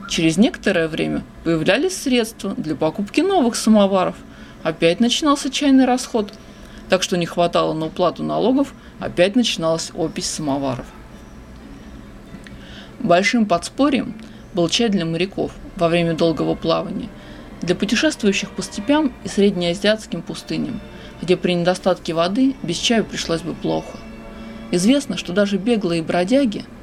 Через 0.08 0.36
некоторое 0.36 0.88
время 0.88 1.22
появлялись 1.44 1.96
средства 1.96 2.54
для 2.56 2.76
покупки 2.76 3.20
новых 3.20 3.56
самоваров. 3.56 4.16
Опять 4.62 5.00
начинался 5.00 5.50
чайный 5.50 5.86
расход, 5.86 6.32
так 6.88 7.02
что 7.02 7.16
не 7.16 7.26
хватало 7.26 7.72
на 7.72 7.86
уплату 7.86 8.22
налогов, 8.22 8.74
опять 9.00 9.36
начиналась 9.36 9.90
опись 9.94 10.30
самоваров. 10.30 10.86
Большим 13.04 13.46
подспорьем 13.46 14.14
был 14.52 14.68
чай 14.68 14.88
для 14.88 15.04
моряков 15.04 15.52
во 15.76 15.88
время 15.88 16.14
долгого 16.14 16.56
плавания, 16.56 17.08
для 17.62 17.76
путешествующих 17.76 18.50
по 18.50 18.62
степям 18.62 19.12
и 19.22 19.28
среднеазиатским 19.28 20.22
пустыням, 20.22 20.80
где 21.22 21.36
при 21.36 21.52
недостатке 21.54 22.14
воды 22.14 22.56
без 22.64 22.78
чая 22.78 23.04
пришлось 23.04 23.42
бы 23.42 23.54
плохо. 23.54 23.98
Известно, 24.72 25.16
что 25.16 25.32
даже 25.32 25.58
беглые 25.58 26.02
бродяги– 26.02 26.64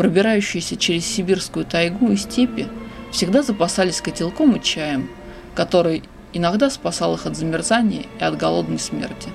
пробирающиеся 0.00 0.78
через 0.78 1.04
сибирскую 1.04 1.66
тайгу 1.66 2.10
и 2.10 2.16
степи, 2.16 2.66
всегда 3.12 3.42
запасались 3.42 4.00
котелком 4.00 4.56
и 4.56 4.62
чаем, 4.62 5.10
который 5.54 6.02
иногда 6.32 6.70
спасал 6.70 7.16
их 7.16 7.26
от 7.26 7.36
замерзания 7.36 8.06
и 8.18 8.24
от 8.24 8.38
голодной 8.38 8.78
смерти. 8.78 9.28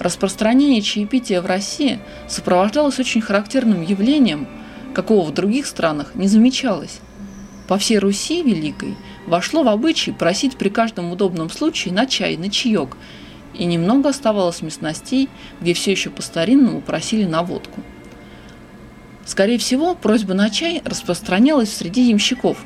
Распространение 0.00 0.82
чаепития 0.82 1.40
в 1.40 1.46
России 1.46 2.00
сопровождалось 2.26 2.98
очень 2.98 3.20
характерным 3.20 3.80
явлением, 3.82 4.48
какого 4.94 5.26
в 5.26 5.34
других 5.34 5.66
странах 5.66 6.14
не 6.14 6.28
замечалось. 6.28 7.00
По 7.68 7.76
всей 7.78 7.98
Руси 7.98 8.42
Великой 8.42 8.94
вошло 9.26 9.62
в 9.62 9.68
обычай 9.68 10.12
просить 10.12 10.56
при 10.56 10.68
каждом 10.68 11.12
удобном 11.12 11.50
случае 11.50 11.92
на 11.92 12.06
чай, 12.06 12.36
на 12.36 12.50
чаек, 12.50 12.96
и 13.52 13.64
немного 13.64 14.08
оставалось 14.08 14.62
местностей, 14.62 15.28
где 15.60 15.74
все 15.74 15.92
еще 15.92 16.10
по-старинному 16.10 16.80
просили 16.80 17.24
на 17.24 17.42
водку– 17.42 17.80
Скорее 19.24 19.58
всего, 19.58 19.94
просьба 19.94 20.34
на 20.34 20.50
чай 20.50 20.82
распространялась 20.84 21.74
среди 21.74 22.02
ямщиков, 22.08 22.58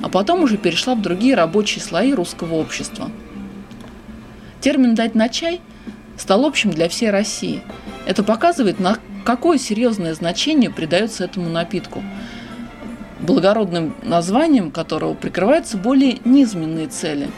а 0.00 0.08
потом 0.08 0.42
уже 0.42 0.56
перешла 0.56 0.94
в 0.94 1.02
другие 1.02 1.34
рабочие 1.34 1.82
слои 1.82 2.12
русского 2.12 2.54
общества. 2.54 3.10
Термин 4.60 4.94
«дать 4.94 5.14
на 5.14 5.28
чай» 5.28 5.60
стал 6.16 6.44
общим 6.44 6.70
для 6.70 6.88
всей 6.88 7.10
России. 7.10 7.62
Это 8.06 8.22
показывает, 8.22 8.78
на 8.78 8.98
какое 9.24 9.58
серьезное 9.58 10.14
значение 10.14 10.70
придается 10.70 11.24
этому 11.24 11.48
напитку, 11.48 12.02
благородным 13.20 13.96
названием 14.02 14.70
которого 14.70 15.14
прикрываются 15.14 15.76
более 15.76 16.18
низменные 16.24 16.86
цели. 16.86 17.28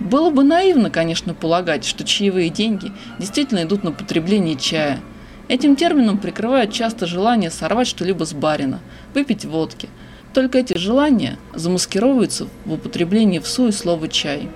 Было 0.00 0.30
бы 0.30 0.44
наивно, 0.44 0.90
конечно, 0.90 1.32
полагать, 1.34 1.84
что 1.84 2.04
чаевые 2.04 2.50
деньги 2.50 2.92
действительно 3.18 3.62
идут 3.62 3.84
на 3.84 3.92
потребление 3.92 4.56
чая. 4.56 5.00
Этим 5.48 5.76
термином 5.76 6.18
прикрывают 6.18 6.72
часто 6.72 7.06
желание 7.06 7.50
сорвать 7.50 7.86
что-либо 7.86 8.24
с 8.24 8.32
барина, 8.32 8.80
выпить 9.14 9.44
водки. 9.44 9.88
Только 10.34 10.58
эти 10.58 10.76
желания 10.76 11.38
замаскировываются 11.54 12.48
в 12.64 12.72
употреблении 12.72 13.38
в 13.38 13.46
суе 13.46 13.72
слова 13.72 14.08
«чай». 14.08 14.48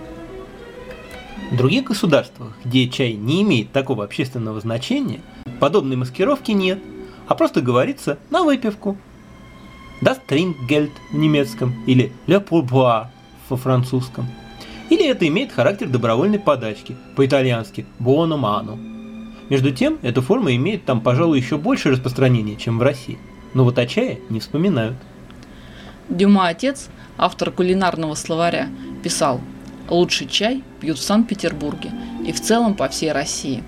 В 1.50 1.56
других 1.56 1.84
государствах, 1.84 2.52
где 2.64 2.88
чай 2.88 3.14
не 3.14 3.42
имеет 3.42 3.72
такого 3.72 4.04
общественного 4.04 4.60
значения, 4.60 5.20
подобной 5.58 5.96
маскировки 5.96 6.52
нет, 6.52 6.78
а 7.26 7.34
просто 7.34 7.60
говорится 7.60 8.18
на 8.30 8.44
выпивку. 8.44 8.96
Das 10.00 10.20
Trinkgeld 10.28 10.92
в 11.10 11.16
немецком 11.16 11.74
или 11.86 12.12
Le 12.28 12.42
Pourboire 12.42 13.08
во 13.48 13.56
французском. 13.56 14.28
Или 14.90 15.08
это 15.08 15.26
имеет 15.26 15.50
характер 15.50 15.88
добровольной 15.88 16.38
подачки, 16.38 16.96
по-итальянски 17.16 17.84
Buono 17.98 18.38
mano. 18.38 18.78
Между 19.48 19.72
тем, 19.72 19.98
эта 20.02 20.22
форма 20.22 20.54
имеет 20.54 20.84
там, 20.84 21.00
пожалуй, 21.00 21.40
еще 21.40 21.58
больше 21.58 21.90
распространения, 21.90 22.54
чем 22.54 22.78
в 22.78 22.82
России. 22.82 23.18
Но 23.54 23.64
вот 23.64 23.76
о 23.80 23.86
чае 23.86 24.20
не 24.28 24.38
вспоминают. 24.38 24.96
Дюма 26.08 26.46
отец, 26.46 26.88
автор 27.18 27.50
кулинарного 27.50 28.14
словаря, 28.14 28.68
писал– 29.02 29.40
Лучший 29.90 30.28
чай 30.28 30.62
пьют 30.80 30.98
в 30.98 31.02
Санкт-Петербурге 31.02 31.90
и 32.24 32.32
в 32.32 32.40
целом 32.40 32.74
по 32.74 32.88
всей 32.88 33.10
России. 33.10 33.64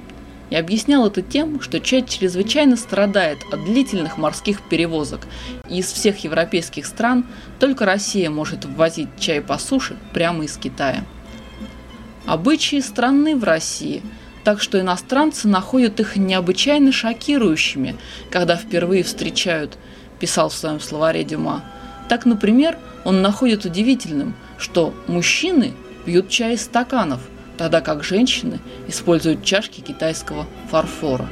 И 0.50 0.54
объяснял 0.54 1.06
это 1.06 1.20
тем, 1.20 1.60
что 1.60 1.80
чай 1.80 2.04
чрезвычайно 2.06 2.76
страдает 2.76 3.38
от 3.50 3.64
длительных 3.64 4.18
морских 4.18 4.62
перевозок, 4.68 5.26
и 5.68 5.78
из 5.78 5.90
всех 5.90 6.22
европейских 6.24 6.86
стран 6.86 7.26
только 7.58 7.86
Россия 7.86 8.30
может 8.30 8.64
ввозить 8.64 9.08
чай 9.18 9.40
по 9.40 9.58
суше 9.58 9.96
прямо 10.12 10.44
из 10.44 10.56
Китая. 10.56 11.04
Обычаи 12.24 12.80
страны 12.80 13.34
в 13.34 13.42
России, 13.42 14.02
так 14.44 14.60
что 14.60 14.78
иностранцы 14.78 15.48
находят 15.48 15.98
их 15.98 16.16
необычайно 16.16 16.92
шокирующими, 16.92 17.96
когда 18.30 18.56
впервые 18.56 19.02
встречают, 19.02 19.76
писал 20.20 20.50
в 20.50 20.54
своем 20.54 20.78
словаре 20.78 21.24
Дюма. 21.24 21.64
Так, 22.08 22.26
например, 22.26 22.78
он 23.04 23.22
находит 23.22 23.64
удивительным, 23.64 24.34
что 24.58 24.94
мужчины 25.08 25.72
пьют 26.04 26.28
чай 26.28 26.54
из 26.54 26.62
стаканов, 26.62 27.21
тогда 27.56 27.80
как 27.80 28.04
женщины 28.04 28.61
используют 28.88 29.44
чашки 29.44 29.80
китайского 29.80 30.47
фарфора. 30.71 31.28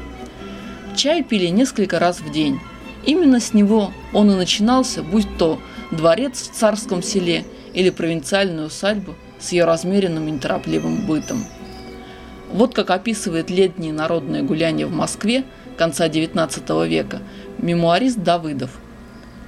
Чай 0.96 1.22
пили 1.22 1.46
несколько 1.46 1.98
раз 1.98 2.20
в 2.20 2.30
день. 2.30 2.60
Именно 3.04 3.40
с 3.40 3.54
него 3.54 3.92
он 4.12 4.30
и 4.30 4.34
начинался, 4.34 5.02
будь 5.02 5.38
то 5.38 5.60
дворец 5.90 6.48
в 6.48 6.52
царском 6.52 7.02
селе 7.02 7.44
или 7.72 7.90
провинциальную 7.90 8.66
усадьбу 8.66 9.14
с 9.38 9.52
ее 9.52 9.64
размеренным 9.64 10.28
и 10.28 10.32
неторопливым 10.32 11.06
бытом. 11.06 11.44
Вот 12.52 12.74
как 12.74 12.90
описывает 12.90 13.48
летние 13.48 13.92
народные 13.92 14.42
гуляния 14.42 14.86
в 14.86 14.92
Москве 14.92 15.44
конца 15.78 16.08
XIX 16.08 16.86
века 16.86 17.20
мемуарист 17.58 18.18
Давыдов. 18.18 18.70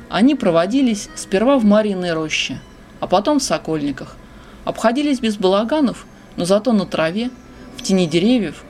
Они 0.09 0.35
проводились 0.35 1.09
сперва 1.15 1.59
в 1.59 1.65
Мариной 1.65 2.13
роще, 2.13 2.61
а 3.01 3.07
потом 3.07 3.39
в 3.39 3.43
Сокольниках, 3.43 4.17
Обходились 4.65 5.21
без 5.21 5.37
балаганов, 5.37 6.07
но 6.37 6.45
зато 6.45 6.73
на 6.73 6.87
траве, 6.87 7.31
в 7.77 7.83
тени 7.83 8.07
деревьев, 8.07 8.65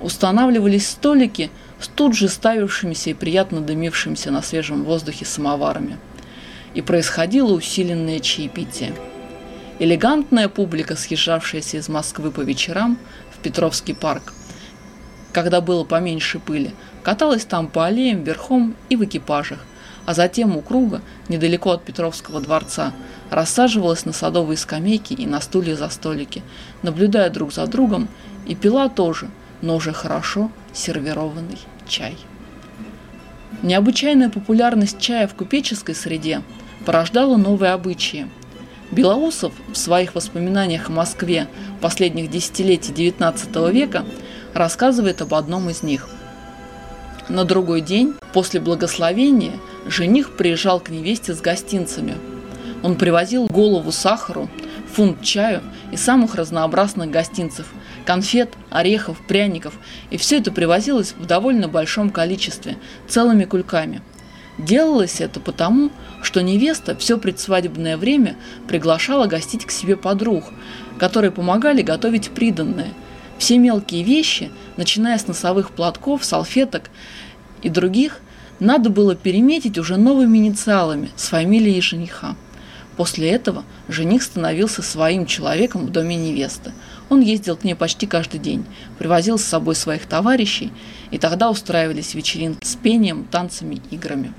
устанавливались 0.00 0.88
столики 0.88 1.50
с 1.78 1.88
тут 1.88 2.14
же 2.14 2.28
ставившимися 2.28 3.10
и 3.10 3.14
приятно 3.14 3.60
дымившимися 3.60 4.30
на 4.30 4.42
свежем 4.42 4.84
воздухе 4.84 5.24
самоварами. 5.24 5.98
И 6.74 6.82
происходило 6.82 7.52
усиленное 7.52 8.20
чаепитие. 8.20 8.92
Элегантная 9.78 10.48
публика, 10.48 10.94
съезжавшаяся 10.94 11.78
из 11.78 11.88
Москвы 11.88 12.30
по 12.30 12.40
вечерам 12.40 12.98
в 13.34 13.42
Петровский 13.42 13.94
парк, 13.94 14.34
когда 15.32 15.60
было 15.60 15.84
поменьше 15.84 16.38
пыли, 16.38 16.74
каталась 17.02 17.44
там 17.44 17.68
по 17.68 17.86
аллеям 17.86 18.22
верхом 18.22 18.74
и 18.88 18.96
в 18.96 19.04
экипажах, 19.04 19.60
а 20.06 20.14
затем 20.14 20.56
у 20.56 20.62
круга, 20.62 21.02
недалеко 21.28 21.70
от 21.70 21.84
Петровского 21.84 22.40
дворца, 22.40 22.92
рассаживалась 23.30 24.04
на 24.04 24.12
садовые 24.12 24.56
скамейки 24.56 25.14
и 25.14 25.26
на 25.26 25.40
стулья 25.40 25.76
за 25.76 25.88
столики, 25.88 26.42
наблюдая 26.82 27.30
друг 27.30 27.52
за 27.52 27.66
другом, 27.66 28.08
и 28.46 28.54
пила 28.54 28.88
тоже, 28.88 29.28
но 29.62 29.76
уже 29.76 29.92
хорошо 29.92 30.50
сервированный 30.72 31.58
чай. 31.86 32.16
Необычайная 33.62 34.30
популярность 34.30 34.98
чая 34.98 35.28
в 35.28 35.34
купеческой 35.34 35.94
среде 35.94 36.42
порождала 36.86 37.36
новые 37.36 37.72
обычаи. 37.72 38.28
Белоусов 38.90 39.52
в 39.72 39.76
своих 39.76 40.14
воспоминаниях 40.14 40.88
о 40.88 40.92
Москве 40.92 41.46
последних 41.80 42.30
десятилетий 42.30 42.92
XIX 42.92 43.70
века 43.70 44.04
рассказывает 44.54 45.22
об 45.22 45.34
одном 45.34 45.70
из 45.70 45.82
них. 45.82 46.08
На 47.30 47.44
другой 47.44 47.80
день, 47.80 48.14
после 48.34 48.60
благословения, 48.60 49.54
жених 49.86 50.36
приезжал 50.36 50.80
к 50.80 50.90
невесте 50.90 51.32
с 51.32 51.40
гостинцами– 51.40 52.16
он 52.82 52.96
привозил 52.96 53.46
голову 53.46 53.92
сахару, 53.92 54.48
фунт 54.92 55.22
чаю 55.22 55.62
и 55.92 55.96
самых 55.96 56.34
разнообразных 56.34 57.10
гостинцев, 57.10 57.66
конфет, 58.06 58.54
орехов, 58.70 59.18
пряников, 59.26 59.74
и 60.10 60.16
все 60.16 60.38
это 60.38 60.50
привозилось 60.50 61.14
в 61.18 61.26
довольно 61.26 61.68
большом 61.68 62.10
количестве, 62.10 62.78
целыми 63.06 63.44
кульками. 63.44 64.02
Делалось 64.58 65.20
это 65.20 65.40
потому, 65.40 65.90
что 66.22 66.42
невеста 66.42 66.96
все 66.96 67.18
предсвадебное 67.18 67.96
время 67.96 68.36
приглашала 68.66 69.26
гостить 69.26 69.64
к 69.64 69.70
себе 69.70 69.96
подруг, 69.96 70.44
которые 70.98 71.30
помогали 71.30 71.82
готовить 71.82 72.30
приданное. 72.30 72.92
Все 73.40 73.56
мелкие 73.56 74.02
вещи, 74.02 74.50
начиная 74.76 75.16
с 75.16 75.26
носовых 75.26 75.70
платков, 75.70 76.26
салфеток 76.26 76.90
и 77.62 77.70
других, 77.70 78.20
надо 78.60 78.90
было 78.90 79.16
переметить 79.16 79.78
уже 79.78 79.96
новыми 79.96 80.36
инициалами 80.36 81.08
с 81.16 81.28
фамилией 81.28 81.80
жениха. 81.80 82.36
После 82.98 83.30
этого 83.30 83.64
жених 83.88 84.24
становился 84.24 84.82
своим 84.82 85.24
человеком 85.24 85.86
в 85.86 85.90
доме 85.90 86.16
невесты. 86.16 86.72
Он 87.08 87.22
ездил 87.22 87.56
к 87.56 87.64
ней 87.64 87.74
почти 87.74 88.06
каждый 88.06 88.40
день, 88.40 88.66
привозил 88.98 89.38
с 89.38 89.44
собой 89.44 89.74
своих 89.74 90.04
товарищей, 90.04 90.70
и 91.10 91.16
тогда 91.16 91.50
устраивались 91.50 92.12
вечеринки 92.12 92.62
с 92.62 92.76
пением, 92.76 93.24
танцами, 93.24 93.80
играми. 93.90 94.34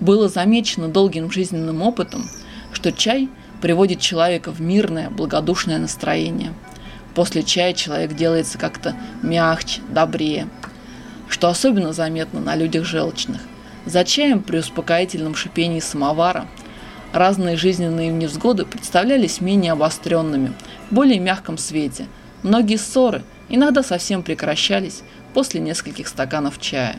Было 0.00 0.28
замечено 0.28 0.88
долгим 0.88 1.32
жизненным 1.32 1.80
опытом, 1.80 2.28
что 2.74 2.92
чай 2.92 3.30
приводит 3.62 4.00
человека 4.00 4.52
в 4.52 4.60
мирное, 4.60 5.08
благодушное 5.08 5.78
настроение. 5.78 6.52
После 7.16 7.42
чая 7.42 7.72
человек 7.72 8.14
делается 8.14 8.58
как-то 8.58 8.94
мягче, 9.22 9.80
добрее, 9.88 10.48
что 11.28 11.48
особенно 11.48 11.92
заметно 11.92 12.38
на 12.38 12.54
людях 12.54 12.84
желчных. 12.84 13.40
За 13.86 14.04
чаем 14.04 14.40
при 14.40 14.58
успокоительном 14.58 15.34
шипении 15.34 15.80
самовара– 15.80 16.46
Разные 17.16 17.56
жизненные 17.56 18.08
невзгоды 18.08 18.66
представлялись 18.66 19.40
менее 19.40 19.72
обостренными, 19.72 20.52
в 20.90 20.94
более 20.94 21.18
мягком 21.18 21.56
свете. 21.56 22.08
Многие 22.42 22.76
ссоры 22.76 23.22
иногда 23.48 23.82
совсем 23.82 24.22
прекращались 24.22 25.02
после 25.32 25.60
нескольких 25.60 26.08
стаканов 26.08 26.60
чая. 26.60 26.96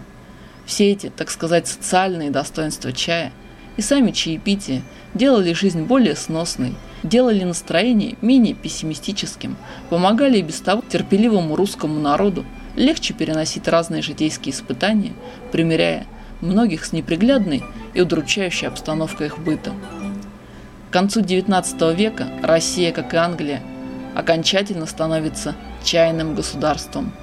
Все 0.65 0.91
эти, 0.91 1.09
так 1.09 1.29
сказать, 1.29 1.67
социальные 1.67 2.31
достоинства 2.31 2.91
чая 2.91 3.31
и 3.75 3.83
сами 3.83 4.09
чаепития 4.09 4.81
делали 5.13 5.53
жизнь 5.53 5.83
более 5.83 6.15
сносной, 6.15 6.73
делали 7.03 7.43
настроение 7.43 8.15
менее 8.21 8.53
пессимистическим, 8.53 9.57
помогали 9.89 10.39
и 10.39 10.41
без 10.41 10.59
того 10.61 10.83
терпеливому 10.87 11.55
русскому 11.55 11.99
народу 11.99 12.45
легче 12.75 13.13
переносить 13.13 13.67
разные 13.67 14.01
житейские 14.01 14.53
испытания, 14.53 15.13
примеряя 15.51 16.05
многих 16.41 16.85
с 16.85 16.93
неприглядной 16.93 17.63
и 17.93 18.01
удручающей 18.01 18.67
обстановкой 18.67 19.27
их 19.27 19.39
быта. 19.39 19.71
К 20.89 20.93
концу 20.93 21.21
XIX 21.21 21.95
века 21.95 22.27
Россия, 22.41 22.91
как 22.91 23.13
и 23.13 23.17
Англия, 23.17 23.61
окончательно 24.15 24.85
становится 24.85 25.55
чайным 25.83 26.33
государством. 26.33 27.13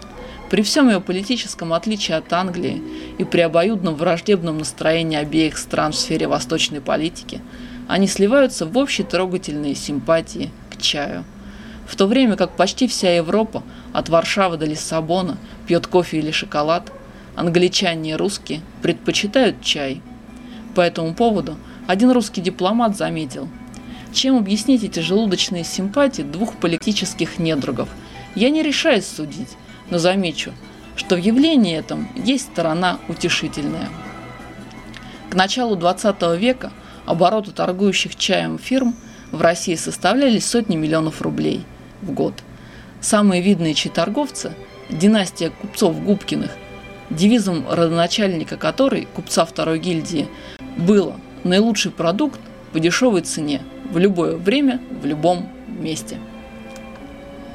При 0.51 0.63
всем 0.63 0.89
ее 0.89 1.01
политическом 1.01 1.73
отличии 1.73 2.13
от 2.13 2.33
Англии 2.33 2.83
и 3.19 3.25
при 3.25 3.41
обоюдном 3.41 3.95
враждебном 3.95 4.59
настроении 4.59 5.19
обеих 5.19 5.59
стран 5.59 5.93
в 5.93 5.97
сфере 5.97 6.29
восточной 6.29 6.81
политики, 6.81 7.41
они 7.89 8.07
сливаются 8.07 8.67
в 8.67 8.77
общей 8.79 9.03
трогательные 9.03 9.75
симпатии 9.75 10.51
к 10.71 10.81
чаю. 10.81 11.25
В 11.87 11.97
то 11.97 12.07
время 12.07 12.37
как 12.37 12.57
почти 12.57 12.89
вся 12.89 13.15
Европа, 13.15 13.63
от 13.93 14.09
Варшавы 14.09 14.57
до 14.57 14.67
Лиссабона, 14.67 15.37
пьет 15.67 15.87
кофе 15.87 16.19
или 16.19 16.31
шоколад, 16.31 16.91
англичане 17.37 18.13
и 18.13 18.15
русские 18.15 18.63
предпочитают 18.83 19.61
чай. 19.63 20.01
По 20.75 20.81
этому 20.81 21.15
поводу 21.15 21.57
один 21.87 22.11
русский 22.11 22.41
дипломат 22.41 22.97
заметил, 22.97 23.49
чем 24.13 24.37
объяснить 24.37 24.85
эти 24.85 25.01
желудочные 25.01 25.65
симпатии 25.65 26.23
двух 26.23 26.55
политических 26.55 27.39
недругов, 27.39 27.89
я 28.35 28.51
не 28.51 28.63
решаюсь 28.63 29.07
судить, 29.07 29.57
но 29.91 29.99
замечу, 29.99 30.53
что 30.97 31.17
в 31.17 31.19
явлении 31.19 31.77
этом 31.77 32.09
есть 32.17 32.45
сторона 32.45 32.99
утешительная. 33.09 33.89
К 35.31 35.35
началу 35.35 35.77
20 35.77 36.39
века 36.39 36.73
обороты 37.07 37.53
торгующих 37.53 38.17
чаем 38.17 38.59
фирм 38.59 38.95
в 39.31 39.41
России 39.41 39.75
составляли 39.75 40.39
сотни 40.39 40.77
миллионов 40.77 41.23
рублей 41.23 41.65
в 42.03 42.13
год. 42.13 42.35
Самые 43.01 43.43
видные 43.43 43.75
чай-торговцы– 43.75 44.53
династия 44.91 45.51
купцов 45.51 46.03
Губкиных, 46.03 46.51
девизом 47.11 47.67
родоначальника 47.71 48.57
которой, 48.57 49.07
купца 49.15 49.45
второй 49.45 49.79
гильдии, 49.79 50.29
было 50.77 51.19
наилучший 51.43 51.93
продукт 51.93 52.41
по 52.73 52.81
дешевой 52.81 53.23
цене 53.23 53.63
в 53.91 53.99
любое 53.99 54.37
время, 54.37 54.81
в 55.03 55.07
любом 55.07 55.49
месте. 55.69 56.19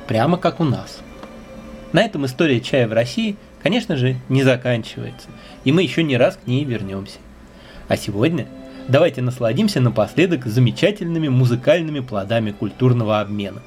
Прямо 0.08 0.38
как 0.38 0.60
у 0.60 0.64
нас. 0.64 1.00
На 1.92 2.02
этом 2.02 2.26
история 2.26 2.62
чая 2.62 2.88
в 2.88 2.94
России, 2.94 3.36
конечно 3.64 3.96
же, 3.96 4.16
не 4.30 4.44
заканчивается, 4.44 5.28
и 5.64 5.72
мы 5.72 5.82
еще 5.84 6.04
не 6.04 6.18
раз 6.18 6.38
к 6.38 6.48
ней 6.48 6.64
вернемся. 6.64 7.18
А 7.88 7.98
сегодня 7.98 8.48
давайте 8.89 9.21
насладимся 9.21 9.80
напоследок 9.80 10.45
замечательными 10.45 11.30
музыкальными 11.30 12.02
плодами 12.02 12.52
культурного 12.52 13.21
обмена. 13.21 13.62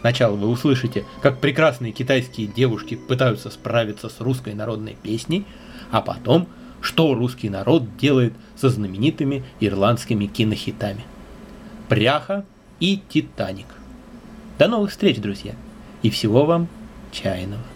Сначала 0.00 0.34
вы 0.34 0.48
услышите, 0.48 1.04
как 1.22 1.38
прекрасные 1.38 1.92
китайские 1.92 2.48
девушки 2.48 2.96
пытаются 2.96 3.50
справиться 3.50 4.08
с 4.08 4.20
русской 4.20 4.54
народной 4.54 4.96
песней, 5.00 5.44
а 5.90 6.00
потом– 6.00 6.48
что 6.86 7.14
русский 7.14 7.50
народ 7.50 7.96
делает 7.96 8.32
со 8.54 8.68
знаменитыми 8.68 9.44
ирландскими 9.58 10.26
кинохитами. 10.26 11.04
Пряха 11.88 12.44
и 12.78 13.02
Титаник. 13.08 13.66
До 14.58 14.68
новых 14.68 14.90
встреч, 14.90 15.18
друзья, 15.18 15.54
и 16.02 16.10
всего 16.10 16.44
вам 16.44 16.68
чайного. 17.10 17.75